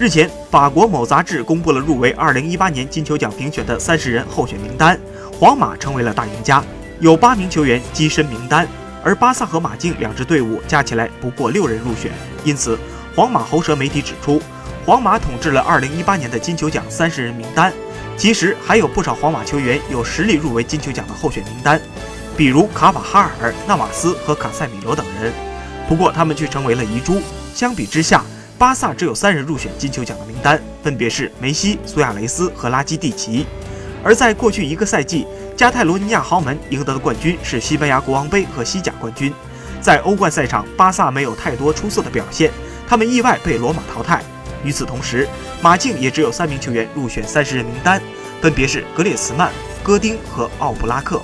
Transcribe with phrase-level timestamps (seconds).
[0.00, 4.98] 日前，法国某杂志公布了入围2018年金球奖评选的三十人候选名单，
[5.38, 6.64] 皇马成为了大赢家，
[7.00, 8.66] 有八名球员跻身名单，
[9.04, 12.10] 而巴萨和马竞两支队伍加起来不过六人入选。
[12.44, 12.78] 因此，
[13.14, 14.40] 皇马喉舌媒体指出，
[14.86, 17.70] 皇马统治了2018年的金球奖三十人名单。
[18.16, 21.78] 其实还有不少皇马球员有实力入围金球奖的候选名单，
[22.38, 25.30] 比如卡瓦哈尔、纳瓦斯和卡塞米罗等人，
[25.86, 27.20] 不过他们却成为了遗珠。
[27.54, 28.24] 相比之下，
[28.60, 33.46] 巴萨只有三人入选金球奖的名单，分别是梅西、苏亚雷斯和拉基蒂奇。
[34.04, 35.26] 而在过去一个赛季，
[35.56, 39.32] 加泰罗尼亚豪门赢得的冠军是西班牙国王杯和西甲冠军。
[39.80, 42.50] 在欧冠赛场，巴萨没有太多出色的表现，
[42.86, 44.22] 他们意外被罗马淘汰。
[44.62, 45.26] 与此同时，
[45.62, 47.98] 马竞也只有三名球员入选三十人名单，
[48.42, 49.50] 分别是格列茨曼、
[49.82, 51.22] 戈丁和奥布拉克。